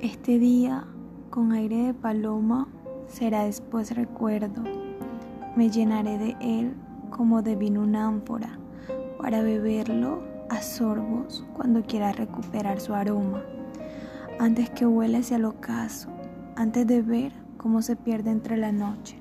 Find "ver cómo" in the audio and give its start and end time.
17.02-17.82